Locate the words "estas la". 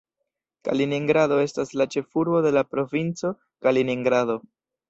1.43-1.87